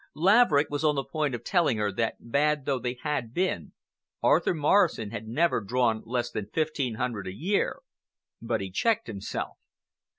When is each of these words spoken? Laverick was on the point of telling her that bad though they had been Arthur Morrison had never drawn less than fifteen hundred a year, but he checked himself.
Laverick 0.15 0.67
was 0.71 0.83
on 0.83 0.95
the 0.95 1.03
point 1.03 1.35
of 1.35 1.43
telling 1.43 1.77
her 1.77 1.91
that 1.91 2.15
bad 2.31 2.65
though 2.65 2.79
they 2.79 2.95
had 3.03 3.35
been 3.35 3.73
Arthur 4.23 4.55
Morrison 4.55 5.11
had 5.11 5.27
never 5.27 5.61
drawn 5.61 6.01
less 6.07 6.31
than 6.31 6.47
fifteen 6.47 6.95
hundred 6.95 7.27
a 7.27 7.33
year, 7.35 7.81
but 8.41 8.61
he 8.61 8.71
checked 8.71 9.05
himself. 9.05 9.57